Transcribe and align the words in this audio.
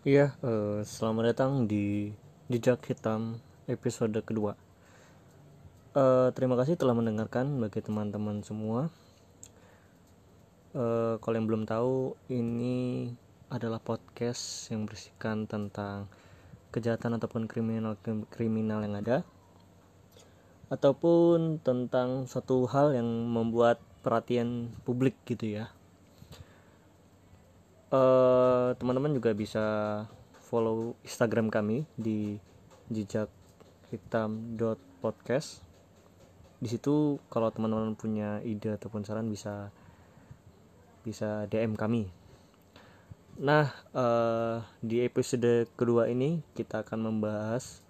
Iya, 0.00 0.32
eh, 0.40 0.80
selamat 0.80 1.24
datang 1.28 1.68
di 1.68 2.08
Jejak 2.48 2.88
Hitam 2.88 3.36
episode 3.68 4.16
kedua. 4.24 4.56
Eh, 5.92 6.32
terima 6.32 6.56
kasih 6.56 6.80
telah 6.80 6.96
mendengarkan 6.96 7.60
bagi 7.60 7.84
teman-teman 7.84 8.40
semua. 8.40 8.88
Eh, 10.72 11.20
kalau 11.20 11.36
yang 11.36 11.44
belum 11.44 11.68
tahu, 11.68 12.16
ini 12.32 13.12
adalah 13.52 13.76
podcast 13.76 14.72
yang 14.72 14.88
berisikan 14.88 15.44
tentang 15.44 16.08
kejahatan 16.72 17.20
ataupun 17.20 17.44
kriminal 17.44 18.00
kriminal 18.32 18.80
yang 18.80 18.96
ada, 18.96 19.20
ataupun 20.72 21.60
tentang 21.60 22.24
satu 22.24 22.64
hal 22.72 22.96
yang 22.96 23.28
membuat 23.28 23.76
perhatian 24.00 24.72
publik 24.80 25.12
gitu 25.28 25.60
ya 25.60 25.68
uh, 27.94 28.49
teman-teman 28.76 29.16
juga 29.16 29.30
bisa 29.32 29.64
follow 30.50 30.98
Instagram 31.06 31.48
kami 31.48 31.86
di 31.94 32.36
jejak 32.90 33.30
hitam 33.90 34.58
podcast 34.98 35.62
di 36.60 36.68
situ 36.68 37.16
kalau 37.32 37.48
teman-teman 37.48 37.96
punya 37.96 38.44
ide 38.44 38.76
ataupun 38.76 39.00
saran 39.00 39.32
bisa 39.32 39.72
bisa 41.00 41.48
DM 41.48 41.72
kami. 41.72 42.12
Nah 43.40 43.72
uh, 43.96 44.60
di 44.84 45.00
episode 45.00 45.64
kedua 45.72 46.12
ini 46.12 46.44
kita 46.52 46.84
akan 46.84 47.08
membahas 47.08 47.80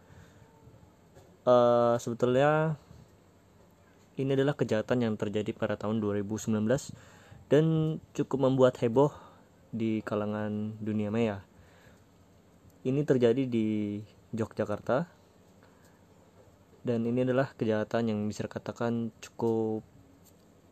uh, 1.43 1.99
sebetulnya 1.99 2.79
ini 4.15 4.37
adalah 4.39 4.55
kejahatan 4.55 5.03
yang 5.03 5.15
terjadi 5.19 5.51
pada 5.51 5.75
tahun 5.75 5.99
2019 5.99 6.55
dan 7.51 7.99
cukup 8.15 8.39
membuat 8.39 8.79
heboh 8.79 9.11
di 9.71 10.03
kalangan 10.03 10.75
dunia 10.83 11.11
maya. 11.15 11.43
Ini 12.83 13.07
terjadi 13.07 13.47
di 13.47 13.99
Yogyakarta 14.35 15.07
dan 16.81 17.01
ini 17.07 17.23
adalah 17.23 17.53
kejahatan 17.55 18.11
yang 18.11 18.19
bisa 18.27 18.47
dikatakan 18.47 19.15
cukup 19.21 19.85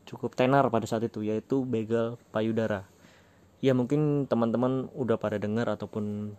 cukup 0.09 0.33
tenar 0.33 0.67
pada 0.73 0.89
saat 0.89 1.05
itu 1.05 1.21
yaitu 1.23 1.63
begal 1.69 2.17
payudara. 2.33 2.89
Ya 3.59 3.75
mungkin 3.75 4.31
teman-teman 4.31 4.89
udah 4.95 5.19
pada 5.19 5.37
dengar 5.37 5.69
ataupun 5.69 6.33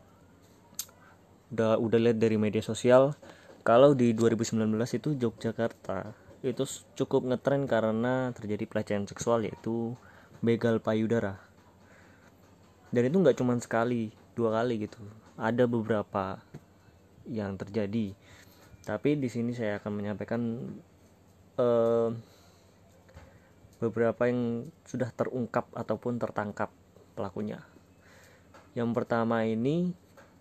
udah 1.49 1.81
udah 1.81 1.99
lihat 1.99 2.17
dari 2.21 2.37
media 2.37 2.61
sosial 2.61 3.17
kalau 3.65 3.97
di 3.97 4.13
2019 4.13 4.69
itu 4.95 5.09
Yogyakarta 5.17 6.13
itu 6.45 6.63
cukup 6.95 7.27
ngetren 7.27 7.67
karena 7.67 8.31
terjadi 8.31 8.63
pelecehan 8.69 9.03
seksual 9.09 9.43
yaitu 9.43 9.97
begal 10.39 10.79
payudara 10.79 11.48
dan 12.89 13.01
itu 13.05 13.17
nggak 13.21 13.37
cuma 13.37 13.53
sekali 13.61 14.09
dua 14.33 14.61
kali 14.61 14.89
gitu. 14.89 14.97
Ada 15.37 15.69
beberapa 15.69 16.41
yang 17.29 17.55
terjadi. 17.55 18.17
Tapi 18.83 19.09
di 19.21 19.29
sini 19.29 19.53
saya 19.53 19.77
akan 19.77 19.91
menyampaikan 19.93 20.41
uh, 21.61 22.09
beberapa 23.79 24.27
yang 24.27 24.67
sudah 24.83 25.13
terungkap 25.13 25.69
ataupun 25.71 26.17
tertangkap 26.17 26.73
pelakunya. 27.13 27.61
Yang 28.73 28.89
pertama 28.97 29.45
ini 29.45 29.93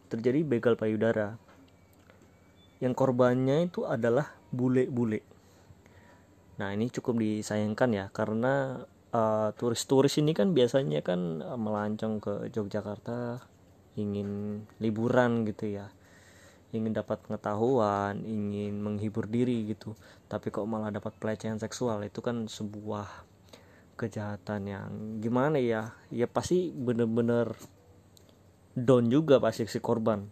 terjadi 0.09 0.43
begal 0.43 0.75
payudara. 0.75 1.37
Yang 2.81 2.95
korbannya 2.95 3.69
itu 3.69 3.85
adalah 3.85 4.33
bule-bule. 4.55 5.21
Nah 6.59 6.75
ini 6.75 6.91
cukup 6.91 7.21
disayangkan 7.23 7.91
ya 7.95 8.07
karena 8.11 8.83
eh, 9.15 9.49
turis-turis 9.57 10.21
ini 10.21 10.33
kan 10.37 10.53
biasanya 10.53 11.01
kan 11.01 11.41
uh, 11.41 11.57
melancong 11.57 12.21
ke 12.21 12.33
Yogyakarta 12.53 13.43
ingin 13.97 14.63
liburan 14.79 15.45
gitu 15.49 15.69
ya. 15.79 15.89
Ingin 16.69 16.93
dapat 16.93 17.25
pengetahuan 17.25 18.23
ingin 18.29 18.77
menghibur 18.79 19.25
diri 19.25 19.65
gitu. 19.73 19.97
Tapi 20.29 20.53
kok 20.53 20.69
malah 20.69 20.93
dapat 20.93 21.17
pelecehan 21.17 21.57
seksual? 21.57 22.05
Itu 22.05 22.21
kan 22.21 22.45
sebuah 22.45 23.09
kejahatan 23.97 24.61
yang 24.69 24.91
gimana 25.25 25.57
ya? 25.57 25.97
Ya 26.13 26.29
pasti 26.29 26.71
bener-bener 26.71 27.57
down 28.77 29.09
juga 29.09 29.41
pasti 29.41 29.65
si 29.67 29.81
korban. 29.81 30.29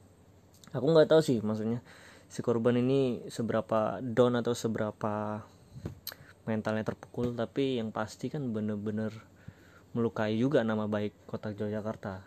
Aku 0.77 0.87
nggak 0.93 1.09
tahu 1.09 1.21
sih 1.25 1.41
maksudnya 1.41 1.81
si 2.27 2.43
korban 2.43 2.77
ini 2.79 3.27
seberapa 3.31 4.03
down 4.03 4.39
atau 4.39 4.53
seberapa 4.53 5.47
mentalnya 6.47 6.87
terpukul 6.87 7.35
tapi 7.35 7.83
yang 7.83 7.91
pasti 7.91 8.31
kan 8.31 8.55
bener-bener 8.55 9.11
melukai 9.93 10.39
juga 10.39 10.63
nama 10.63 10.87
baik 10.87 11.27
kota 11.27 11.51
Yogyakarta 11.53 12.23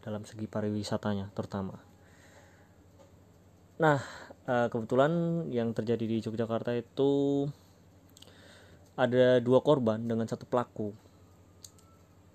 dalam 0.00 0.22
segi 0.22 0.46
pariwisatanya 0.46 1.34
terutama. 1.34 1.76
Nah 3.82 4.00
eh, 4.46 4.68
kebetulan 4.70 5.44
yang 5.50 5.74
terjadi 5.74 6.04
di 6.06 6.16
Yogyakarta 6.22 6.72
itu 6.78 7.44
ada 8.94 9.42
dua 9.42 9.58
korban 9.58 9.98
dengan 9.98 10.26
satu 10.30 10.46
pelaku. 10.46 10.94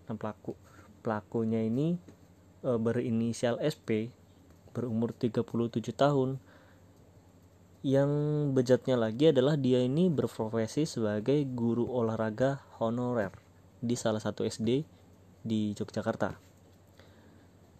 Dan 0.08 0.20
pelaku 0.20 0.58
pelakunya 1.00 1.64
ini 1.64 1.96
e, 2.66 2.70
berinisial 2.76 3.62
SP 3.64 4.12
berumur 4.76 5.16
37 5.16 5.96
tahun 5.96 6.38
yang 7.80 8.12
bejatnya 8.52 9.00
lagi 9.00 9.32
adalah 9.32 9.56
dia 9.56 9.80
ini 9.80 10.12
berprofesi 10.12 10.84
sebagai 10.84 11.40
guru 11.48 11.88
olahraga 11.88 12.60
honorer 12.84 13.32
di 13.80 13.96
salah 13.96 14.20
satu 14.20 14.44
SD 14.44 14.84
di 15.40 15.72
Yogyakarta. 15.72 16.36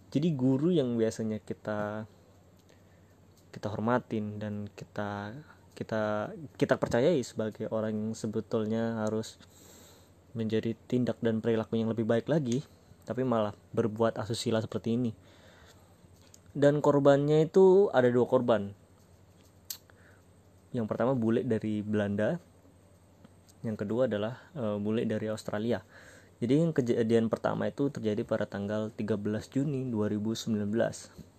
Jadi 0.10 0.28
guru 0.32 0.72
yang 0.72 0.96
biasanya 0.96 1.44
kita 1.44 2.08
kita 3.50 3.68
hormatin 3.68 4.40
dan 4.40 4.72
kita 4.72 5.36
kita 5.76 6.32
kita 6.56 6.76
percayai 6.80 7.20
sebagai 7.20 7.68
orang 7.68 7.92
yang 7.92 8.12
sebetulnya 8.16 9.04
harus 9.04 9.36
menjadi 10.32 10.80
tindak 10.88 11.20
dan 11.20 11.44
perilaku 11.44 11.76
yang 11.76 11.92
lebih 11.92 12.08
baik 12.08 12.32
lagi, 12.32 12.64
tapi 13.04 13.28
malah 13.28 13.52
berbuat 13.76 14.16
asusila 14.16 14.64
seperti 14.64 14.96
ini. 14.96 15.12
Dan 16.56 16.80
korbannya 16.80 17.46
itu 17.46 17.92
ada 17.92 18.08
dua 18.08 18.26
korban, 18.26 18.74
yang 20.70 20.86
pertama 20.86 21.18
bule 21.18 21.42
dari 21.42 21.82
Belanda. 21.82 22.38
Yang 23.66 23.86
kedua 23.86 24.08
adalah 24.08 24.40
uh, 24.56 24.78
bule 24.80 25.04
dari 25.04 25.28
Australia. 25.28 25.82
Jadi 26.40 26.54
yang 26.56 26.72
kejadian 26.72 27.28
pertama 27.28 27.68
itu 27.68 27.92
terjadi 27.92 28.24
pada 28.24 28.48
tanggal 28.48 28.96
13 28.96 29.20
Juni 29.52 29.90
2019 29.92 31.30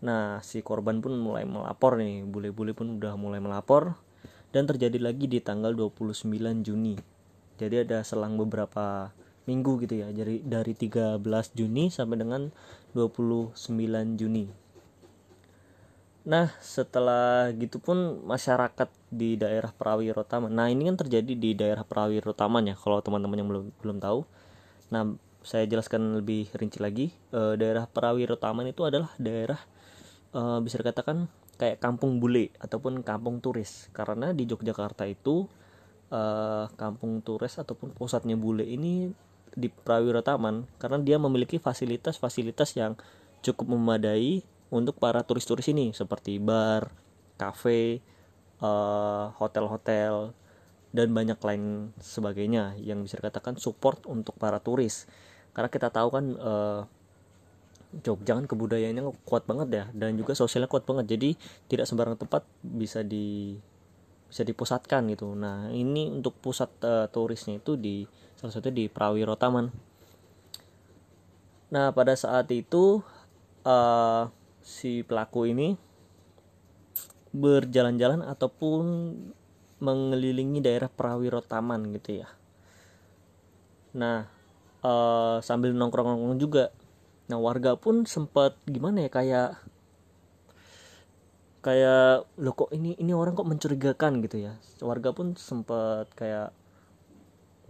nah 0.00 0.40
si 0.40 0.64
korban 0.64 1.04
pun 1.04 1.12
mulai 1.20 1.44
melapor 1.44 2.00
nih. 2.00 2.24
Bule-bule 2.24 2.72
pun 2.72 2.96
udah 2.96 3.20
mulai 3.20 3.36
melapor. 3.36 4.00
Dan 4.48 4.64
terjadi 4.64 4.96
lagi 4.96 5.28
di 5.28 5.44
tanggal 5.44 5.76
29 5.76 6.24
Juni. 6.64 6.96
Jadi 7.60 7.84
ada 7.84 8.00
selang 8.00 8.40
beberapa 8.40 9.12
minggu 9.44 9.84
gitu 9.84 10.00
ya. 10.00 10.08
Dari 10.08 10.40
dari 10.40 10.72
13 10.72 11.20
Juni 11.52 11.92
sampai 11.92 12.16
dengan 12.16 12.48
29 12.96 13.60
Juni 14.16 14.59
Nah, 16.30 16.54
setelah 16.62 17.50
gitu 17.58 17.82
pun 17.82 18.22
masyarakat 18.22 18.86
di 19.10 19.34
daerah 19.34 19.74
Prawiro 19.74 20.22
Taman. 20.22 20.54
Nah, 20.54 20.70
ini 20.70 20.86
kan 20.86 20.94
terjadi 20.94 21.34
di 21.34 21.58
daerah 21.58 21.82
Prawiro 21.82 22.30
Taman 22.30 22.70
ya, 22.70 22.78
kalau 22.78 23.02
teman-teman 23.02 23.42
yang 23.42 23.48
belum 23.50 23.64
belum 23.82 23.98
tahu. 23.98 24.22
Nah, 24.94 25.18
saya 25.42 25.66
jelaskan 25.66 26.22
lebih 26.22 26.46
rinci 26.54 26.78
lagi. 26.78 27.10
E, 27.34 27.58
daerah 27.58 27.90
Prawiro 27.90 28.38
Taman 28.38 28.70
itu 28.70 28.86
adalah 28.86 29.10
daerah 29.18 29.58
e, 30.30 30.40
bisa 30.62 30.78
dikatakan 30.78 31.26
kayak 31.58 31.82
kampung 31.82 32.22
bule 32.22 32.54
ataupun 32.62 33.02
kampung 33.02 33.42
turis. 33.42 33.90
Karena 33.90 34.30
di 34.30 34.46
Yogyakarta 34.46 35.10
itu 35.10 35.50
e, 36.14 36.22
kampung 36.78 37.26
turis 37.26 37.58
ataupun 37.58 37.90
pusatnya 37.90 38.38
bule 38.38 38.62
ini 38.62 39.10
di 39.50 39.66
Prawiro 39.66 40.22
Taman 40.22 40.62
karena 40.78 41.02
dia 41.02 41.18
memiliki 41.18 41.58
fasilitas-fasilitas 41.58 42.78
yang 42.78 42.94
cukup 43.42 43.74
memadai 43.74 44.46
untuk 44.70 44.98
para 45.02 45.22
turis-turis 45.26 45.66
ini 45.70 45.90
seperti 45.90 46.38
bar, 46.38 46.94
kafe, 47.34 48.00
uh, 48.62 49.34
hotel-hotel 49.36 50.30
dan 50.90 51.08
banyak 51.14 51.38
lain 51.38 51.94
sebagainya 52.02 52.74
yang 52.82 53.02
bisa 53.02 53.18
dikatakan 53.18 53.58
support 53.58 54.06
untuk 54.06 54.34
para 54.38 54.58
turis. 54.62 55.06
Karena 55.54 55.70
kita 55.70 55.90
tahu 55.90 56.08
kan 56.10 56.24
uh, 56.38 56.82
Jogja 57.90 58.38
kan 58.38 58.46
kebudayaannya 58.46 59.02
kuat 59.26 59.50
banget 59.50 59.68
ya 59.74 59.84
dan 59.90 60.14
juga 60.14 60.38
sosialnya 60.38 60.70
kuat 60.70 60.86
banget. 60.86 61.18
Jadi 61.18 61.34
tidak 61.66 61.90
sembarang 61.90 62.14
tempat 62.14 62.46
bisa 62.62 63.02
di 63.02 63.58
bisa 64.30 64.46
dipusatkan 64.46 65.10
gitu. 65.10 65.34
Nah, 65.34 65.74
ini 65.74 66.06
untuk 66.06 66.38
pusat 66.38 66.70
uh, 66.86 67.10
turisnya 67.10 67.58
itu 67.58 67.74
di 67.74 68.06
salah 68.38 68.54
satu 68.54 68.70
di 68.70 68.86
Prawiro 68.86 69.34
Taman. 69.34 69.66
Nah, 71.74 71.90
pada 71.90 72.14
saat 72.14 72.46
itu 72.54 73.02
uh, 73.66 74.30
si 74.70 75.02
pelaku 75.02 75.50
ini 75.50 75.74
berjalan-jalan 77.34 78.22
ataupun 78.22 78.84
mengelilingi 79.82 80.62
daerah 80.62 80.86
Prawiro 80.86 81.42
Taman 81.42 81.90
gitu 81.98 82.22
ya. 82.22 82.28
Nah, 83.98 84.30
uh, 84.86 85.42
sambil 85.42 85.74
nongkrong-nongkrong 85.74 86.38
juga. 86.38 86.70
Nah 87.26 87.38
warga 87.38 87.74
pun 87.74 88.06
sempat 88.06 88.58
gimana 88.66 89.06
ya 89.06 89.10
kayak 89.10 89.50
kayak 91.60 92.26
lo 92.40 92.56
kok 92.56 92.72
ini 92.72 92.96
ini 92.98 93.12
orang 93.14 93.38
kok 93.38 93.46
mencurigakan? 93.46 94.22
gitu 94.26 94.50
ya. 94.50 94.52
Warga 94.82 95.14
pun 95.14 95.34
sempat 95.38 96.10
kayak 96.14 96.54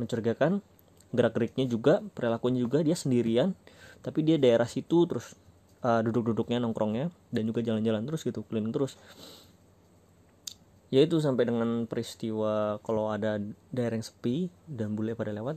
mencurigakan. 0.00 0.64
Gerak 1.10 1.34
geriknya 1.34 1.66
juga 1.66 2.00
perilakunya 2.14 2.62
juga 2.62 2.80
dia 2.80 2.96
sendirian. 2.96 3.52
Tapi 4.00 4.24
dia 4.24 4.40
daerah 4.40 4.64
situ 4.64 5.04
terus 5.04 5.36
uh, 5.84 6.00
duduk-duduknya 6.04 6.60
nongkrongnya 6.60 7.12
dan 7.32 7.42
juga 7.48 7.64
jalan-jalan 7.64 8.04
terus 8.04 8.22
gitu 8.24 8.44
keliling 8.46 8.72
terus. 8.72 8.96
Yaitu 10.90 11.22
sampai 11.22 11.46
dengan 11.46 11.86
peristiwa 11.86 12.82
kalau 12.82 13.14
ada 13.14 13.38
daerah 13.70 13.94
yang 13.94 14.06
sepi 14.06 14.50
dan 14.66 14.98
bule 14.98 15.14
pada 15.14 15.30
lewat 15.30 15.56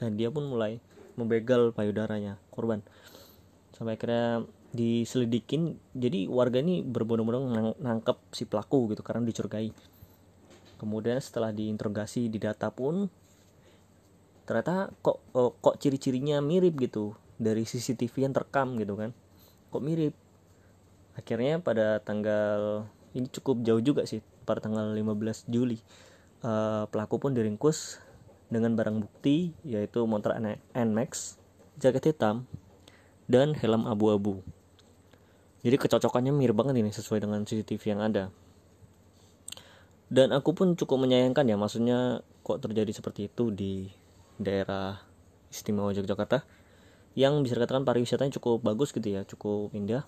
dan 0.00 0.16
dia 0.16 0.32
pun 0.32 0.48
mulai 0.48 0.80
membegal 1.14 1.76
payudaranya 1.76 2.40
korban. 2.48 2.80
Sampai 3.76 4.00
akhirnya 4.00 4.48
diselidikin. 4.72 5.76
Jadi 5.92 6.24
warga 6.24 6.64
ini 6.64 6.80
berbondong-bondong 6.80 7.76
nangkep 7.84 8.18
si 8.32 8.48
pelaku 8.48 8.96
gitu 8.96 9.04
karena 9.04 9.28
dicurigai. 9.28 9.68
Kemudian 10.80 11.20
setelah 11.20 11.52
diinterogasi 11.52 12.32
di 12.32 12.40
data 12.40 12.72
pun 12.72 13.06
ternyata 14.42 14.90
kok 15.04 15.22
oh, 15.38 15.54
kok 15.62 15.78
ciri-cirinya 15.78 16.42
mirip 16.42 16.74
gitu 16.74 17.14
dari 17.38 17.62
CCTV 17.62 18.26
yang 18.26 18.34
terekam 18.34 18.74
gitu 18.74 18.98
kan 18.98 19.14
kok 19.72 19.80
mirip. 19.80 20.12
Akhirnya 21.16 21.60
pada 21.64 22.04
tanggal 22.04 22.84
ini 23.16 23.28
cukup 23.32 23.64
jauh 23.64 23.80
juga 23.80 24.04
sih 24.04 24.20
pada 24.44 24.60
tanggal 24.60 24.92
15 24.92 25.48
Juli 25.48 25.80
uh, 26.44 26.84
pelaku 26.88 27.16
pun 27.16 27.32
diringkus 27.32 28.00
dengan 28.52 28.76
barang 28.76 29.00
bukti 29.00 29.56
yaitu 29.64 30.04
motor 30.04 30.36
NMAX 30.76 31.40
jaket 31.80 32.12
hitam 32.12 32.44
dan 33.24 33.56
helm 33.56 33.88
abu-abu. 33.88 34.44
Jadi 35.62 35.76
kecocokannya 35.78 36.34
mirip 36.34 36.58
banget 36.58 36.82
ini 36.82 36.90
sesuai 36.90 37.22
dengan 37.22 37.46
CCTV 37.46 37.82
yang 37.96 38.02
ada. 38.02 38.24
Dan 40.12 40.34
aku 40.36 40.52
pun 40.52 40.76
cukup 40.76 41.00
menyayangkan 41.00 41.48
ya 41.48 41.56
maksudnya 41.56 42.20
kok 42.44 42.60
terjadi 42.60 42.92
seperti 42.92 43.32
itu 43.32 43.48
di 43.48 43.88
daerah 44.36 45.00
istimewa 45.48 45.94
Yogyakarta 45.96 46.44
yang 47.12 47.40
bisa 47.44 47.58
dikatakan 47.58 47.84
pariwisatanya 47.84 48.32
cukup 48.40 48.64
bagus 48.64 48.92
gitu 48.92 49.04
ya 49.04 49.22
cukup 49.28 49.72
indah 49.76 50.04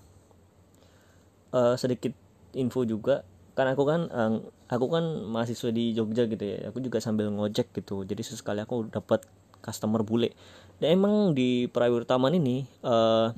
uh, 1.52 1.76
sedikit 1.76 2.16
info 2.56 2.88
juga 2.88 3.26
kan 3.54 3.70
aku 3.70 3.82
kan 3.86 4.00
uh, 4.10 4.40
aku 4.72 4.86
kan 4.90 5.04
mahasiswa 5.30 5.70
di 5.70 5.94
Jogja 5.94 6.26
gitu 6.26 6.42
ya 6.42 6.72
aku 6.72 6.80
juga 6.80 6.98
sambil 6.98 7.30
ngojek 7.30 7.70
gitu 7.76 8.02
jadi 8.02 8.22
sesekali 8.24 8.64
aku 8.64 8.88
dapat 8.90 9.22
customer 9.60 10.02
bule 10.02 10.34
dan 10.82 10.98
emang 10.98 11.36
di 11.36 11.70
Taman 11.70 12.34
ini 12.34 12.66
uh, 12.82 13.30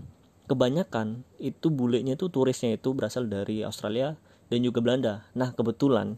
kebanyakan 0.46 1.26
itu 1.42 1.68
bulenya 1.68 2.14
itu 2.14 2.30
turisnya 2.30 2.78
itu 2.78 2.94
berasal 2.94 3.26
dari 3.26 3.66
Australia 3.66 4.14
dan 4.46 4.62
juga 4.62 4.78
Belanda. 4.78 5.26
Nah, 5.34 5.50
kebetulan 5.52 6.16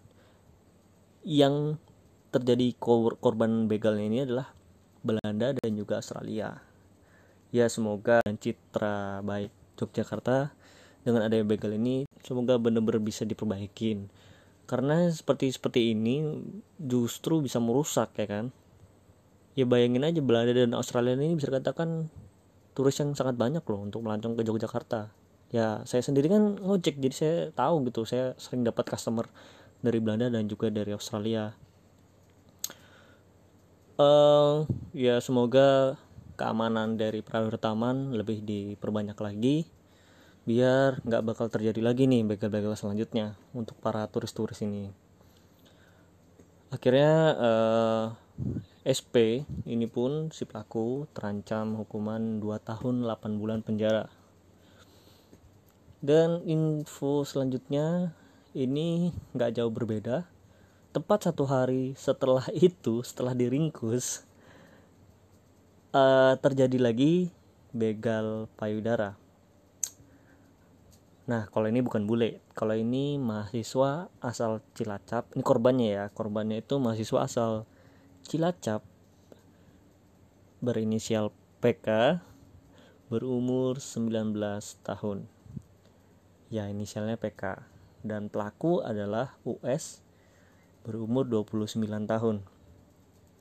yang 1.24 1.80
terjadi 2.28 2.76
korban 3.18 3.66
begalnya 3.66 4.04
ini 4.04 4.18
adalah 4.28 4.52
Belanda 5.00 5.56
dan 5.56 5.70
juga 5.72 6.04
Australia. 6.04 6.67
Ya, 7.48 7.66
semoga 7.72 8.20
citra 8.24 9.24
baik 9.24 9.52
Yogyakarta 9.78 10.52
dengan 11.06 11.24
adanya 11.24 11.46
begal 11.46 11.72
ini 11.72 12.04
semoga 12.20 12.60
benar-benar 12.60 13.00
bisa 13.00 13.24
diperbaikin. 13.24 14.10
Karena 14.68 15.08
seperti 15.08 15.48
seperti 15.48 15.96
ini 15.96 16.44
justru 16.76 17.40
bisa 17.40 17.56
merusak 17.62 18.12
ya 18.20 18.26
kan. 18.28 18.44
Ya 19.56 19.64
bayangin 19.64 20.04
aja 20.04 20.20
Belanda 20.20 20.52
dan 20.52 20.76
Australia 20.76 21.16
ini 21.16 21.34
bisa 21.34 21.48
dikatakan 21.48 22.12
turis 22.78 22.94
yang 23.02 23.10
sangat 23.18 23.34
banyak 23.34 23.66
loh 23.66 23.80
untuk 23.82 24.06
melancong 24.06 24.38
ke 24.38 24.46
Yogyakarta 24.46 25.10
ya 25.48 25.80
saya 25.88 26.04
sendiri 26.04 26.28
kan 26.28 26.60
ngojek 26.60 27.00
jadi 27.00 27.14
saya 27.14 27.36
tahu 27.56 27.88
gitu 27.88 28.04
saya 28.04 28.36
sering 28.36 28.68
dapat 28.68 28.84
customer 28.84 29.24
dari 29.80 29.96
Belanda 29.98 30.28
dan 30.28 30.44
juga 30.44 30.68
dari 30.68 30.92
Australia 30.92 31.56
uh, 33.96 34.68
ya 34.92 35.18
semoga 35.24 35.96
keamanan 36.38 36.94
dari 36.94 37.20
Prawira 37.20 37.58
Taman 37.58 38.14
lebih 38.14 38.46
diperbanyak 38.46 39.18
lagi 39.18 39.66
biar 40.46 41.02
nggak 41.04 41.24
bakal 41.26 41.50
terjadi 41.50 41.82
lagi 41.82 42.06
nih 42.06 42.24
begal-begal 42.24 42.78
selanjutnya 42.78 43.36
untuk 43.52 43.76
para 43.82 44.06
turis-turis 44.06 44.62
ini 44.64 44.88
akhirnya 46.72 47.12
uh, 47.36 48.06
SP 48.86 49.42
ini 49.66 49.90
pun 49.90 50.30
si 50.30 50.46
pelaku 50.46 51.10
terancam 51.10 51.74
hukuman 51.74 52.38
2 52.38 52.56
tahun 52.62 53.02
8 53.04 53.40
bulan 53.40 53.60
penjara. 53.60 54.06
Dan 55.98 56.46
info 56.46 57.26
selanjutnya 57.26 58.14
ini 58.54 59.10
nggak 59.34 59.58
jauh 59.58 59.72
berbeda. 59.74 60.24
Tepat 60.94 61.28
satu 61.28 61.44
hari 61.50 61.98
setelah 61.98 62.46
itu, 62.70 63.02
setelah 63.02 63.34
diringkus, 63.34 64.22
uh, 65.92 66.34
terjadi 66.40 66.78
lagi 66.80 67.32
begal 67.72 68.48
payudara. 68.56 69.16
Nah, 71.28 71.44
kalau 71.52 71.68
ini 71.68 71.84
bukan 71.84 72.08
bule. 72.08 72.40
Kalau 72.56 72.72
ini 72.72 73.20
mahasiswa 73.20 74.08
asal 74.24 74.64
Cilacap. 74.72 75.28
Ini 75.36 75.44
korbannya 75.44 75.88
ya. 75.92 76.04
Korbannya 76.08 76.64
itu 76.64 76.80
mahasiswa 76.80 77.20
asal 77.28 77.50
Cilacap 78.24 78.80
berinisial 80.64 81.30
PK 81.60 82.18
berumur 83.12 83.76
19 83.76 84.32
tahun. 84.80 85.28
Ya, 86.48 86.64
inisialnya 86.72 87.20
PK 87.20 87.60
dan 88.00 88.32
pelaku 88.32 88.80
adalah 88.80 89.36
US 89.44 90.00
berumur 90.88 91.28
29 91.28 91.84
tahun. 92.08 92.40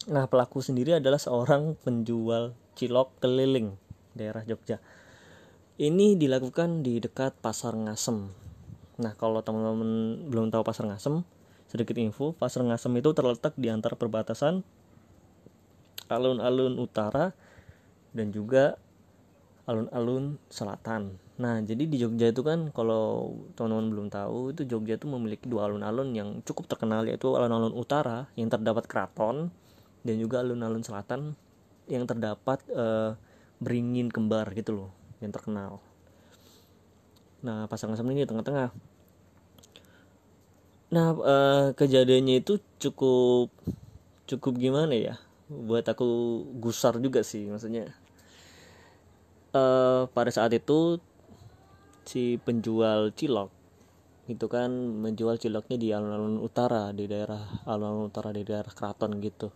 Nah, 0.07 0.24
pelaku 0.24 0.63
sendiri 0.63 0.95
adalah 0.95 1.19
seorang 1.19 1.75
penjual 1.83 2.56
cilok 2.80 3.19
keliling 3.19 3.75
daerah 4.15 4.39
Jogja. 4.48 4.80
Ini 5.75 6.15
dilakukan 6.15 6.80
di 6.80 7.04
dekat 7.04 7.36
Pasar 7.44 7.75
Ngasem. 7.75 8.31
Nah, 9.04 9.13
kalau 9.19 9.44
teman-teman 9.44 10.24
belum 10.31 10.48
tahu 10.48 10.63
Pasar 10.63 10.88
Ngasem, 10.88 11.27
sedikit 11.68 12.00
info, 12.00 12.31
Pasar 12.31 12.63
Ngasem 12.63 12.95
itu 12.95 13.12
terletak 13.12 13.59
di 13.59 13.68
antara 13.68 14.00
perbatasan 14.00 14.63
alun-alun 16.07 16.80
utara 16.80 17.36
dan 18.15 18.31
juga 18.31 18.80
alun-alun 19.68 20.39
selatan. 20.48 21.19
Nah, 21.36 21.60
jadi 21.60 21.84
di 21.84 22.00
Jogja 22.00 22.32
itu 22.32 22.48
kan 22.48 22.72
kalau 22.72 23.36
teman-teman 23.60 23.91
belum 23.91 24.08
tahu, 24.08 24.55
itu 24.55 24.63
Jogja 24.63 24.96
itu 24.96 25.12
memiliki 25.12 25.51
dua 25.51 25.67
alun-alun 25.67 26.15
yang 26.15 26.39
cukup 26.48 26.72
terkenal 26.72 27.03
yaitu 27.03 27.36
alun-alun 27.36 27.75
utara 27.75 28.32
yang 28.39 28.48
terdapat 28.48 28.88
keraton 28.88 29.51
dan 30.08 30.16
juga 30.16 30.40
alun-alun 30.40 30.80
selatan 30.80 31.36
yang 31.92 32.08
terdapat 32.08 32.64
uh, 32.72 33.20
beringin 33.60 34.08
kembar 34.08 34.48
gitu 34.56 34.72
loh, 34.72 34.92
yang 35.20 35.36
terkenal. 35.36 35.84
Nah, 37.44 37.68
pasangan 37.68 38.00
sama 38.00 38.16
ini 38.16 38.24
tengah-tengah. 38.24 38.72
Nah, 40.96 41.08
uh, 41.20 41.66
kejadiannya 41.76 42.40
itu 42.40 42.64
cukup 42.80 43.52
cukup 44.24 44.56
gimana 44.56 44.96
ya? 44.96 45.16
buat 45.48 45.88
aku 45.88 46.44
gusar 46.60 47.00
juga 47.00 47.24
sih 47.24 47.48
maksudnya 47.48 47.96
uh, 49.56 50.12
pada 50.12 50.28
saat 50.28 50.52
itu 50.52 51.00
si 52.04 52.36
penjual 52.44 53.16
cilok 53.16 53.48
itu 54.28 54.44
kan 54.52 54.68
menjual 54.76 55.40
ciloknya 55.40 55.80
di 55.80 55.96
alun-alun 55.96 56.44
utara 56.44 56.92
di 56.92 57.08
daerah 57.08 57.64
alun-alun 57.64 58.12
utara 58.12 58.36
di 58.36 58.44
daerah 58.44 58.68
keraton 58.68 59.24
gitu 59.24 59.48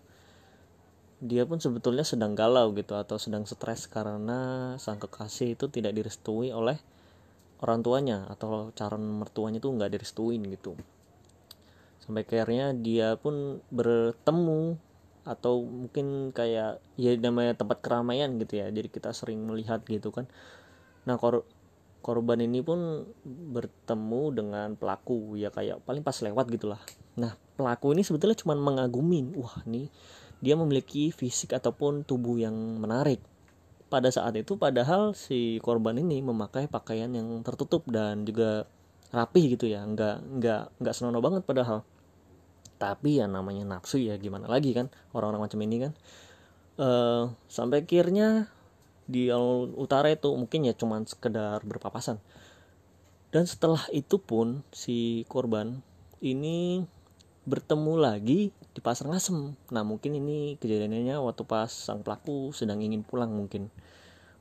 dia 1.22 1.46
pun 1.46 1.62
sebetulnya 1.62 2.02
sedang 2.02 2.34
galau 2.34 2.74
gitu 2.74 2.98
atau 2.98 3.22
sedang 3.22 3.46
stres 3.46 3.86
karena 3.86 4.74
sang 4.82 4.98
kekasih 4.98 5.54
itu 5.54 5.70
tidak 5.70 5.94
direstui 5.94 6.50
oleh 6.50 6.82
orang 7.62 7.86
tuanya 7.86 8.26
atau 8.26 8.74
calon 8.74 9.22
mertuanya 9.22 9.62
itu 9.62 9.70
nggak 9.70 9.94
direstuin 9.94 10.42
gitu. 10.50 10.74
Sampai 12.02 12.26
akhirnya 12.26 12.74
dia 12.74 13.14
pun 13.22 13.62
bertemu 13.70 14.82
atau 15.22 15.62
mungkin 15.62 16.34
kayak 16.34 16.82
ya 16.98 17.12
namanya 17.22 17.54
tempat 17.54 17.86
keramaian 17.86 18.42
gitu 18.42 18.58
ya 18.58 18.74
jadi 18.74 18.90
kita 18.90 19.14
sering 19.14 19.46
melihat 19.46 19.86
gitu 19.86 20.10
kan. 20.10 20.26
Nah 21.06 21.22
kor 21.22 21.46
korban 22.02 22.42
ini 22.42 22.66
pun 22.66 23.06
bertemu 23.54 24.22
dengan 24.34 24.74
pelaku 24.74 25.38
ya 25.38 25.54
kayak 25.54 25.86
paling 25.86 26.02
pas 26.02 26.18
lewat 26.18 26.50
gitulah. 26.50 26.82
Nah 27.14 27.38
pelaku 27.54 27.94
ini 27.94 28.02
sebetulnya 28.02 28.34
cuma 28.34 28.58
mengagumi 28.58 29.22
wah 29.38 29.62
nih 29.70 29.86
dia 30.42 30.58
memiliki 30.58 31.14
fisik 31.14 31.54
ataupun 31.54 32.02
tubuh 32.04 32.42
yang 32.42 32.54
menarik. 32.82 33.22
Pada 33.88 34.10
saat 34.10 34.34
itu 34.34 34.58
padahal 34.58 35.14
si 35.14 35.62
korban 35.62 35.96
ini 36.02 36.26
memakai 36.26 36.66
pakaian 36.66 37.14
yang 37.14 37.46
tertutup 37.46 37.86
dan 37.86 38.26
juga 38.26 38.66
rapi 39.14 39.54
gitu 39.54 39.70
ya. 39.70 39.86
Nggak 39.86 40.42
nggak 40.42 40.64
nggak 40.82 40.96
senonoh 40.98 41.22
banget 41.22 41.46
padahal. 41.46 41.86
Tapi 42.82 43.22
ya 43.22 43.30
namanya 43.30 43.78
nafsu 43.78 44.02
ya 44.02 44.18
gimana 44.18 44.50
lagi 44.50 44.74
kan? 44.74 44.90
Orang-orang 45.14 45.46
macam 45.46 45.62
ini 45.62 45.78
kan. 45.86 45.94
Uh, 46.82 47.24
sampai 47.46 47.86
akhirnya 47.86 48.50
di 49.06 49.30
utara 49.78 50.10
itu 50.10 50.34
mungkin 50.34 50.66
ya 50.66 50.74
cuman 50.74 51.06
sekedar 51.06 51.62
berpapasan. 51.62 52.18
Dan 53.30 53.46
setelah 53.46 53.86
itu 53.94 54.18
pun 54.18 54.66
si 54.74 55.24
korban 55.30 55.84
ini 56.24 56.84
bertemu 57.42 57.98
lagi 57.98 58.54
di 58.54 58.80
pasar 58.80 59.10
ngasem. 59.10 59.58
Nah 59.74 59.82
mungkin 59.82 60.14
ini 60.14 60.62
kejadiannya 60.62 61.18
waktu 61.18 61.42
pas 61.42 61.74
sang 61.74 62.06
pelaku 62.06 62.54
sedang 62.54 62.78
ingin 62.86 63.02
pulang 63.02 63.34
mungkin. 63.34 63.74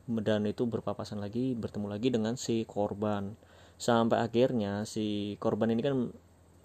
Dan 0.05 0.45
itu 0.45 0.69
berpapasan 0.69 1.23
lagi 1.23 1.57
bertemu 1.57 1.87
lagi 1.89 2.13
dengan 2.13 2.37
si 2.37 2.69
korban. 2.69 3.39
Sampai 3.81 4.21
akhirnya 4.21 4.85
si 4.85 5.39
korban 5.41 5.73
ini 5.73 5.81
kan 5.81 6.13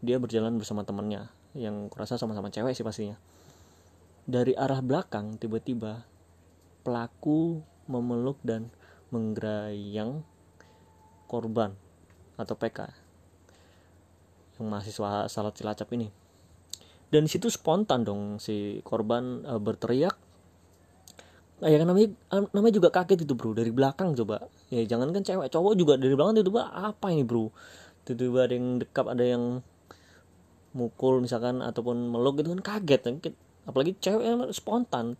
dia 0.03 0.19
berjalan 0.19 0.59
bersama 0.59 0.83
temannya 0.83 1.31
yang 1.55 1.87
kurasa 1.87 2.19
sama-sama 2.19 2.51
cewek 2.51 2.75
sih 2.75 2.83
pastinya. 2.83 3.15
Dari 4.27 4.57
arah 4.57 4.83
belakang 4.83 5.39
tiba-tiba 5.39 6.03
pelaku 6.83 7.63
memeluk 7.87 8.41
dan 8.43 8.67
menggerayang 9.13 10.25
korban 11.31 11.77
atau 12.35 12.57
PK 12.59 12.91
yang 14.59 14.67
mahasiswa 14.67 15.29
salat 15.31 15.55
cilacap 15.55 15.87
ini 15.95 16.24
dan 17.13 17.29
situ 17.29 17.53
spontan 17.53 18.01
dong 18.01 18.41
si 18.41 18.81
korban 18.81 19.45
uh, 19.45 19.61
berteriak. 19.61 20.17
Ya 21.63 21.79
namanya 21.79 22.11
namanya 22.51 22.73
juga 22.75 22.89
kaget 22.91 23.23
itu 23.23 23.33
bro. 23.37 23.55
Dari 23.55 23.71
belakang 23.71 24.11
coba. 24.17 24.51
Ya 24.73 24.83
jangan 24.83 25.15
kan 25.15 25.23
cewek 25.23 25.47
cowok 25.53 25.73
juga 25.79 25.93
dari 25.95 26.11
belakang 26.17 26.41
tiba-tiba 26.41 26.67
apa 26.73 27.07
ini 27.13 27.23
bro? 27.23 27.53
Tiba-tiba 28.03 28.39
ada 28.45 28.53
yang 28.53 28.67
dekap 28.81 29.05
ada 29.07 29.23
yang 29.23 29.43
mukul 30.75 31.23
misalkan 31.23 31.63
ataupun 31.63 32.11
meluk 32.11 32.43
gitu 32.43 32.51
kan 32.57 32.61
kaget. 32.61 33.01
Kan 33.07 33.15
apalagi 33.63 33.95
cewek 34.01 34.51
spontan. 34.51 35.15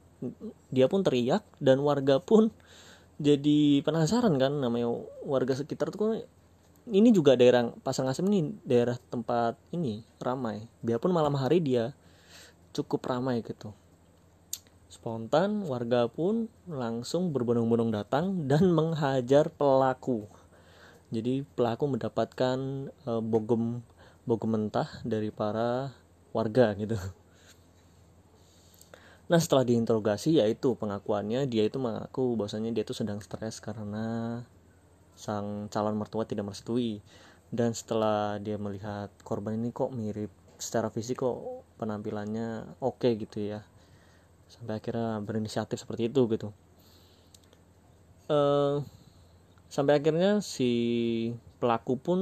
Dia 0.74 0.92
pun 0.92 1.06
teriak 1.06 1.46
dan 1.64 1.80
warga 1.86 2.20
pun 2.20 2.52
jadi 3.28 3.80
penasaran 3.86 4.36
kan 4.36 4.60
namanya 4.60 4.92
warga 5.24 5.56
sekitar 5.56 5.94
tuh 5.94 6.00
kan 6.00 6.12
ini 6.86 7.10
juga 7.10 7.34
daerah 7.34 7.74
Pasar 7.82 8.06
Ngasem 8.06 8.26
ini 8.30 8.54
daerah 8.62 8.98
tempat 9.10 9.58
ini 9.74 10.06
ramai. 10.22 10.70
Biarpun 10.86 11.10
malam 11.10 11.34
hari 11.34 11.58
dia 11.62 11.98
cukup 12.76 13.06
ramai 13.10 13.42
gitu. 13.42 13.74
Spontan 14.86 15.66
warga 15.66 16.06
pun 16.06 16.48
langsung 16.70 17.34
berbondong-bondong 17.34 17.92
datang 17.92 18.46
dan 18.50 18.70
menghajar 18.70 19.50
pelaku. 19.50 20.30
Jadi 21.10 21.42
pelaku 21.58 21.90
mendapatkan 21.90 22.58
uh, 23.10 23.22
bogem 23.22 23.82
bogem 24.26 24.50
mentah 24.58 24.90
dari 25.06 25.30
para 25.30 25.94
warga 26.34 26.74
gitu. 26.78 26.98
Nah 29.26 29.42
setelah 29.42 29.66
diinterogasi 29.66 30.38
yaitu 30.38 30.78
pengakuannya 30.78 31.50
dia 31.50 31.66
itu 31.66 31.82
mengaku 31.82 32.38
bahwasanya 32.38 32.70
dia 32.70 32.86
itu 32.86 32.94
sedang 32.94 33.18
stres 33.26 33.58
karena 33.58 34.46
sang 35.16 35.72
calon 35.72 35.96
mertua 35.98 36.28
tidak 36.28 36.48
merestui. 36.48 37.00
Dan 37.50 37.72
setelah 37.72 38.38
dia 38.38 38.60
melihat 38.60 39.10
korban 39.24 39.56
ini 39.56 39.72
kok 39.72 39.96
mirip 39.96 40.32
secara 40.60 40.88
fisik 40.92 41.24
kok 41.24 41.64
penampilannya 41.80 42.78
oke 42.84 43.02
okay 43.02 43.16
gitu 43.16 43.44
ya. 43.56 43.64
Sampai 44.52 44.80
akhirnya 44.84 45.24
berinisiatif 45.24 45.82
seperti 45.82 46.12
itu 46.12 46.22
gitu. 46.32 46.52
Uh, 48.26 48.82
sampai 49.70 50.00
akhirnya 50.02 50.42
si 50.42 50.72
pelaku 51.62 51.98
pun 51.98 52.20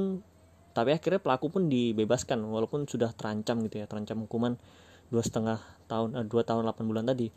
tapi 0.74 0.90
akhirnya 0.90 1.22
pelaku 1.22 1.54
pun 1.54 1.70
dibebaskan 1.70 2.42
walaupun 2.42 2.84
sudah 2.90 3.14
terancam 3.14 3.62
gitu 3.62 3.78
ya 3.78 3.86
terancam 3.86 4.26
hukuman 4.26 4.58
dua 5.08 5.22
setengah 5.22 5.62
tahun 5.86 6.18
eh, 6.18 6.26
dua 6.26 6.42
tahun 6.42 6.66
8 6.66 6.90
bulan 6.90 7.06
tadi. 7.06 7.30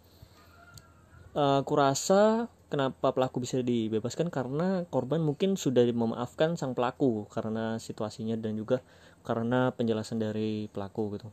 Uh, 1.38 1.62
kurasa 1.62 2.50
kenapa 2.68 3.16
pelaku 3.16 3.44
bisa 3.44 3.60
dibebaskan? 3.64 4.32
Karena 4.32 4.84
korban 4.88 5.24
mungkin 5.24 5.56
sudah 5.56 5.88
memaafkan 5.90 6.60
sang 6.60 6.76
pelaku 6.76 7.28
karena 7.32 7.80
situasinya 7.80 8.36
dan 8.36 8.56
juga 8.60 8.84
karena 9.24 9.72
penjelasan 9.76 10.20
dari 10.20 10.72
pelaku 10.72 11.04
gitu. 11.20 11.28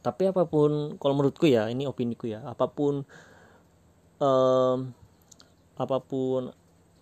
Tapi 0.00 0.32
apa 0.32 0.48
pun 0.48 0.96
kalau 0.96 1.14
menurutku 1.16 1.44
ya 1.44 1.68
ini 1.68 1.84
opini 1.84 2.16
ku 2.16 2.28
ya 2.28 2.40
apa 2.44 2.72
pun 2.72 3.04
um, 4.20 4.78
apa 5.76 5.96
pun 6.00 6.52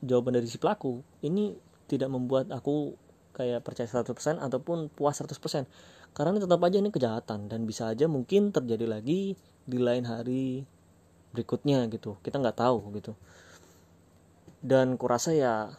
jawaban 0.02 0.38
dari 0.38 0.46
si 0.50 0.58
pelaku 0.58 1.02
ini 1.22 1.54
tidak 1.90 2.10
membuat 2.10 2.50
aku 2.54 2.94
kayak 3.34 3.62
percaya 3.62 3.86
100% 3.86 4.42
ataupun 4.42 4.90
puas 4.90 5.14
100% 5.18 5.34
karena 6.14 6.38
tetap 6.42 6.58
aja 6.62 6.76
ini 6.78 6.90
kejahatan 6.90 7.46
dan 7.46 7.62
bisa 7.62 7.90
aja 7.90 8.10
mungkin 8.10 8.50
terjadi 8.50 8.86
lagi 8.90 9.38
di 9.62 9.78
lain 9.78 10.06
hari 10.06 10.66
berikutnya 11.32 11.84
gitu. 11.92 12.16
Kita 12.24 12.40
nggak 12.40 12.58
tahu 12.58 12.78
gitu. 12.96 13.12
Dan 14.58 14.98
kurasa 14.98 15.32
ya 15.32 15.72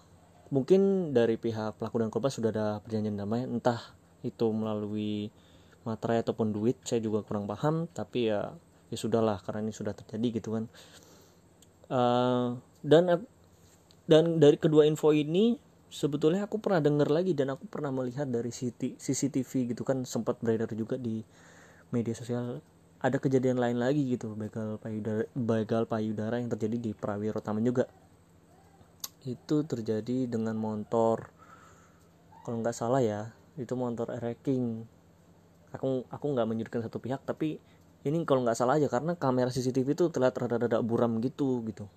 mungkin 0.50 1.12
dari 1.14 1.38
pihak 1.38 1.78
pelaku 1.78 1.96
dan 2.02 2.10
korban 2.10 2.32
sudah 2.32 2.50
ada 2.54 2.68
perjanjian 2.84 3.18
damai. 3.18 3.46
Entah 3.46 3.80
itu 4.26 4.50
melalui 4.52 5.30
materai 5.88 6.22
ataupun 6.22 6.52
duit 6.52 6.78
saya 6.86 7.02
juga 7.02 7.26
kurang 7.26 7.50
paham. 7.50 7.90
Tapi 7.92 8.32
ya 8.32 8.54
ya 8.90 8.98
sudahlah 8.98 9.42
karena 9.46 9.70
ini 9.70 9.74
sudah 9.74 9.94
terjadi 9.94 10.42
gitu 10.42 10.58
kan. 10.58 10.66
Uh, 11.90 12.62
dan 12.86 13.26
dan 14.10 14.38
dari 14.42 14.58
kedua 14.58 14.86
info 14.86 15.14
ini 15.14 15.58
sebetulnya 15.90 16.46
aku 16.46 16.62
pernah 16.62 16.80
dengar 16.80 17.10
lagi 17.10 17.34
dan 17.34 17.54
aku 17.58 17.66
pernah 17.66 17.90
melihat 17.90 18.30
dari 18.30 18.54
CCTV 18.54 19.74
gitu 19.74 19.82
kan 19.82 20.06
sempat 20.06 20.38
beredar 20.42 20.70
juga 20.78 21.02
di 21.02 21.26
media 21.90 22.14
sosial 22.14 22.62
ada 23.00 23.16
kejadian 23.16 23.64
lain 23.64 23.80
lagi 23.80 24.04
gitu 24.04 24.36
begal 24.36 24.76
payudara 24.76 25.24
begal 25.32 25.84
payudara 25.88 26.36
yang 26.36 26.52
terjadi 26.52 26.76
di 26.76 26.92
Prawiro 26.92 27.40
Taman 27.40 27.64
juga. 27.64 27.88
Itu 29.24 29.64
terjadi 29.64 30.28
dengan 30.28 30.60
motor 30.60 31.32
kalau 32.44 32.60
nggak 32.60 32.76
salah 32.76 33.04
ya 33.04 33.32
itu 33.60 33.76
motor 33.76 34.10
ereking 34.16 34.88
aku 35.70 36.08
aku 36.10 36.26
nggak 36.34 36.48
menyudutkan 36.50 36.82
satu 36.82 36.98
pihak 36.98 37.22
tapi 37.28 37.60
ini 38.08 38.24
kalau 38.24 38.42
nggak 38.48 38.56
salah 38.56 38.80
aja 38.80 38.88
karena 38.88 39.14
kamera 39.20 39.52
CCTV 39.52 39.92
itu 39.92 40.08
terlihat 40.08 40.36
rada-rada 40.40 40.80
buram 40.80 41.20
gitu 41.20 41.60
gitu. 41.68 41.92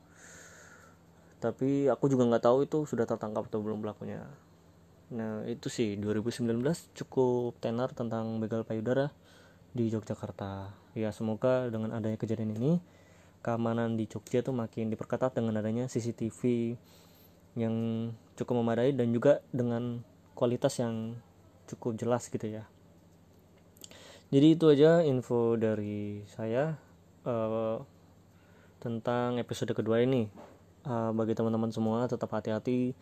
Tapi 1.38 1.86
aku 1.86 2.10
juga 2.10 2.26
nggak 2.26 2.42
tahu 2.42 2.66
itu 2.66 2.78
sudah 2.86 3.06
tertangkap 3.06 3.46
atau 3.46 3.62
belum 3.62 3.82
pelakunya. 3.82 4.26
Nah 5.14 5.46
itu 5.46 5.70
sih 5.70 5.94
2019 5.94 6.58
cukup 6.98 7.54
tenar 7.62 7.94
tentang 7.94 8.42
begal 8.42 8.66
payudara 8.66 9.14
di 9.72 9.88
Yogyakarta. 9.88 10.72
Ya 10.92 11.08
semoga 11.12 11.68
dengan 11.72 11.96
adanya 11.96 12.20
kejadian 12.20 12.56
ini 12.56 12.80
keamanan 13.42 13.98
di 13.98 14.06
Jogja 14.06 14.44
tuh 14.44 14.54
makin 14.54 14.92
diperketat 14.92 15.34
dengan 15.34 15.58
adanya 15.58 15.90
CCTV 15.90 16.72
yang 17.58 17.74
cukup 18.38 18.62
memadai 18.62 18.94
dan 18.94 19.10
juga 19.12 19.42
dengan 19.50 20.00
kualitas 20.38 20.78
yang 20.78 21.18
cukup 21.68 21.98
jelas 21.98 22.30
gitu 22.30 22.46
ya. 22.48 22.64
Jadi 24.32 24.56
itu 24.56 24.64
aja 24.72 25.04
info 25.04 25.60
dari 25.60 26.24
saya 26.32 26.80
uh, 27.28 27.82
tentang 28.80 29.36
episode 29.36 29.76
kedua 29.76 30.00
ini. 30.00 30.30
Uh, 30.82 31.14
bagi 31.14 31.36
teman-teman 31.36 31.70
semua 31.70 32.08
tetap 32.08 32.32
hati-hati. 32.32 32.96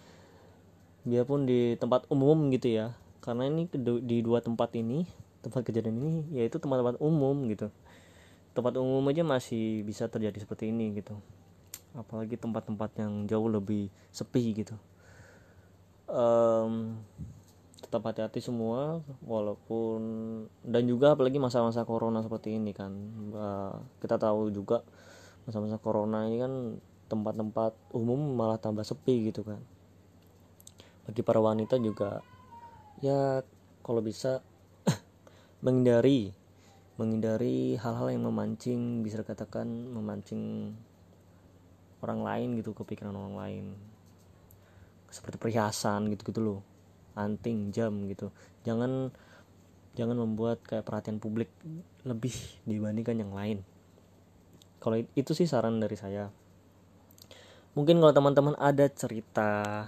Biarpun 1.06 1.46
di 1.46 1.78
tempat 1.80 2.04
umum 2.10 2.50
gitu 2.52 2.74
ya 2.74 2.92
karena 3.20 3.46
ini 3.48 3.68
di 4.00 4.24
dua 4.24 4.40
tempat 4.40 4.72
ini 4.76 5.04
tempat 5.40 5.64
kejadian 5.64 5.96
ini 6.00 6.14
yaitu 6.40 6.60
tempat-tempat 6.60 7.00
umum 7.00 7.36
gitu. 7.48 7.72
Tempat 8.52 8.76
umum 8.76 9.04
aja 9.08 9.22
masih 9.24 9.86
bisa 9.86 10.06
terjadi 10.06 10.36
seperti 10.40 10.68
ini 10.68 11.00
gitu. 11.00 11.16
Apalagi 11.96 12.38
tempat-tempat 12.38 12.90
yang 13.00 13.26
jauh 13.26 13.48
lebih 13.50 13.88
sepi 14.12 14.54
gitu. 14.62 14.76
Um, 16.10 16.98
tetap 17.80 18.06
hati-hati 18.06 18.42
semua 18.42 19.00
walaupun 19.24 20.00
dan 20.62 20.86
juga 20.86 21.14
apalagi 21.14 21.38
masa-masa 21.42 21.82
corona 21.82 22.22
seperti 22.22 22.54
ini 22.58 22.70
kan. 22.74 22.92
Kita 23.98 24.20
tahu 24.20 24.52
juga 24.54 24.84
masa-masa 25.48 25.80
corona 25.80 26.28
ini 26.28 26.38
kan 26.38 26.52
tempat-tempat 27.10 27.96
umum 27.96 28.38
malah 28.38 28.60
tambah 28.60 28.86
sepi 28.86 29.32
gitu 29.32 29.42
kan. 29.42 29.58
Bagi 31.08 31.26
para 31.26 31.42
wanita 31.42 31.80
juga 31.82 32.22
ya 33.02 33.42
kalau 33.82 34.04
bisa 34.04 34.44
menghindari. 35.60 36.32
Menghindari 37.00 37.80
hal-hal 37.80 38.12
yang 38.12 38.28
memancing 38.28 39.00
bisa 39.00 39.24
dikatakan 39.24 39.64
memancing 39.68 40.74
orang 42.04 42.20
lain 42.20 42.48
gitu 42.60 42.76
kepikiran 42.76 43.16
orang 43.16 43.34
lain. 43.36 43.64
Seperti 45.08 45.40
perhiasan 45.40 46.12
gitu 46.12 46.32
gitu 46.32 46.40
loh. 46.40 46.60
Anting 47.16 47.72
jam 47.72 47.92
gitu. 48.08 48.32
Jangan 48.64 49.12
jangan 49.96 50.16
membuat 50.16 50.62
kayak 50.64 50.86
perhatian 50.86 51.18
publik 51.18 51.48
lebih 52.04 52.32
dibandingkan 52.68 53.16
yang 53.20 53.32
lain. 53.32 53.58
Kalau 54.80 54.96
itu 54.96 55.32
sih 55.36 55.44
saran 55.44 55.76
dari 55.76 55.96
saya. 55.96 56.32
Mungkin 57.76 58.00
kalau 58.02 58.10
teman-teman 58.16 58.56
ada 58.58 58.88
cerita 58.90 59.86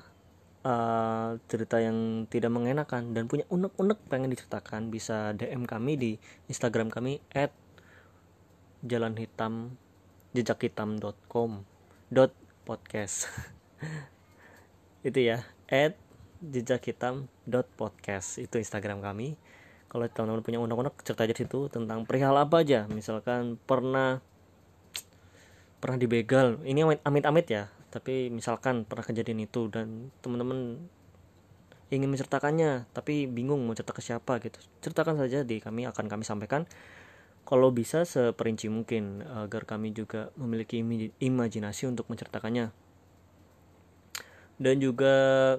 uh, 0.66 1.38
cerita 1.50 1.78
yang 1.82 2.26
tidak 2.30 2.50
mengenakan 2.50 3.14
dan 3.14 3.26
punya 3.26 3.46
unek-unek 3.50 3.98
pengen 4.06 4.30
diceritakan 4.30 4.88
bisa 4.90 5.34
DM 5.34 5.66
kami 5.66 5.92
di 5.98 6.10
Instagram 6.46 6.90
kami 6.90 7.22
at 7.34 7.50
jalan 8.82 9.14
hitam 9.14 9.78
jejakhitam.com 10.34 11.62
dot 12.10 12.32
podcast. 12.64 13.30
Itu 15.06 15.18
ya 15.18 15.46
at 15.70 15.98
jejak 16.42 16.82
podcast. 17.78 18.42
Itu 18.42 18.58
instagram 18.58 18.98
kami. 19.02 19.38
Kalau 19.86 20.08
teman-teman 20.08 20.42
punya 20.42 20.58
undang-undang 20.58 20.96
cerita 21.04 21.28
aja 21.28 21.36
situ 21.36 21.68
tentang 21.68 22.08
perihal 22.08 22.34
apa 22.34 22.64
aja. 22.64 22.88
Misalkan 22.88 23.60
pernah 23.68 24.24
pernah 25.78 25.98
dibegal. 26.00 26.58
Ini 26.64 27.02
amit-amit 27.04 27.46
ya 27.50 27.68
tapi 27.92 28.32
misalkan 28.32 28.88
pernah 28.88 29.04
kejadian 29.04 29.44
itu 29.44 29.68
dan 29.68 30.08
teman-teman 30.24 30.80
ingin 31.92 32.08
menceritakannya 32.08 32.88
tapi 32.96 33.28
bingung 33.28 33.60
mau 33.68 33.76
cerita 33.76 33.92
ke 33.92 34.00
siapa 34.00 34.40
gitu. 34.40 34.56
Ceritakan 34.80 35.20
saja 35.20 35.44
di 35.44 35.60
kami 35.60 35.84
akan 35.84 36.08
kami 36.08 36.24
sampaikan. 36.24 36.64
Kalau 37.44 37.68
bisa 37.68 38.08
seperinci 38.08 38.72
mungkin 38.72 39.20
agar 39.28 39.68
kami 39.68 39.92
juga 39.92 40.32
memiliki 40.40 40.80
imajinasi 41.20 41.84
untuk 41.90 42.08
menceritakannya. 42.08 42.72
Dan 44.56 44.76
juga 44.80 45.14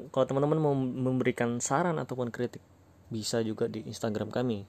kalau 0.09 0.25
teman-teman 0.25 0.57
mau 0.57 0.73
memberikan 0.73 1.61
saran 1.61 2.01
ataupun 2.01 2.33
kritik 2.33 2.63
bisa 3.13 3.45
juga 3.45 3.69
di 3.69 3.85
Instagram 3.85 4.33
kami 4.33 4.65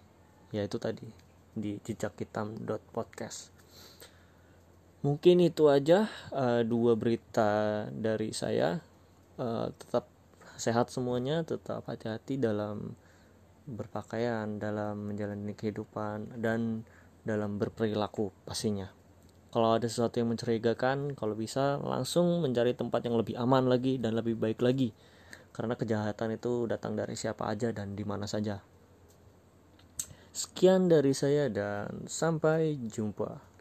yaitu 0.52 0.76
tadi 0.76 1.08
di 1.56 1.80
jejak 1.80 2.12
hitam 2.20 2.52
podcast 2.92 3.53
mungkin 5.04 5.44
itu 5.44 5.68
aja 5.68 6.08
uh, 6.32 6.64
dua 6.64 6.96
berita 6.96 7.84
dari 7.92 8.32
saya 8.32 8.80
uh, 9.36 9.68
tetap 9.76 10.08
sehat 10.56 10.88
semuanya 10.88 11.44
tetap 11.44 11.84
hati-hati 11.84 12.40
dalam 12.40 12.96
berpakaian 13.68 14.56
dalam 14.56 15.12
menjalani 15.12 15.52
kehidupan 15.52 16.40
dan 16.40 16.88
dalam 17.20 17.60
berperilaku 17.60 18.32
pastinya 18.48 18.88
kalau 19.52 19.76
ada 19.76 19.86
sesuatu 19.86 20.18
yang 20.18 20.32
mencurigakan 20.32 21.12
kalau 21.12 21.36
bisa 21.36 21.78
langsung 21.84 22.40
mencari 22.40 22.72
tempat 22.72 23.04
yang 23.04 23.20
lebih 23.20 23.36
aman 23.36 23.68
lagi 23.68 24.00
dan 24.00 24.16
lebih 24.16 24.40
baik 24.40 24.64
lagi 24.64 24.90
karena 25.54 25.78
kejahatan 25.78 26.34
itu 26.34 26.66
datang 26.66 26.98
dari 26.98 27.14
siapa 27.14 27.46
aja 27.46 27.70
dan 27.70 27.94
di 27.94 28.02
mana 28.02 28.26
saja. 28.26 28.58
Sekian 30.34 30.90
dari 30.90 31.14
saya 31.14 31.46
dan 31.46 32.10
sampai 32.10 32.74
jumpa. 32.90 33.53